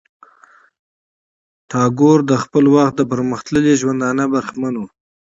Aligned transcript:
ټاګور 1.69 2.19
د 2.29 2.31
خپل 2.43 2.63
وخت 2.75 2.93
د 2.97 3.01
پرمختللی 3.11 3.73
ژوندانه 3.81 4.23
برخمن 4.33 4.73
وو. 4.77 4.87